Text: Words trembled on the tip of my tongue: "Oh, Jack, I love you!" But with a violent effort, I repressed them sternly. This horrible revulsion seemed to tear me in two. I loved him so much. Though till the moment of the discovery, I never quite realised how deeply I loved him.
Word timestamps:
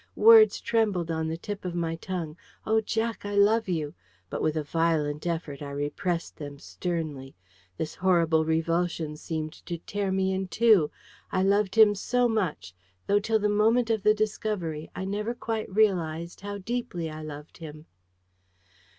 Words 0.15 0.59
trembled 0.59 1.11
on 1.11 1.27
the 1.27 1.37
tip 1.37 1.63
of 1.63 1.75
my 1.75 1.95
tongue: 1.95 2.35
"Oh, 2.65 2.81
Jack, 2.81 3.23
I 3.23 3.35
love 3.35 3.69
you!" 3.69 3.93
But 4.31 4.41
with 4.41 4.57
a 4.57 4.63
violent 4.63 5.27
effort, 5.27 5.61
I 5.61 5.69
repressed 5.69 6.37
them 6.37 6.57
sternly. 6.57 7.35
This 7.77 7.93
horrible 7.93 8.43
revulsion 8.43 9.15
seemed 9.15 9.53
to 9.67 9.77
tear 9.77 10.11
me 10.11 10.33
in 10.33 10.47
two. 10.47 10.89
I 11.31 11.43
loved 11.43 11.75
him 11.75 11.93
so 11.93 12.27
much. 12.27 12.73
Though 13.05 13.19
till 13.19 13.37
the 13.37 13.47
moment 13.47 13.91
of 13.91 14.01
the 14.01 14.15
discovery, 14.15 14.89
I 14.95 15.05
never 15.05 15.35
quite 15.35 15.71
realised 15.71 16.41
how 16.41 16.57
deeply 16.57 17.11
I 17.11 17.21
loved 17.21 17.57
him. 17.59 17.85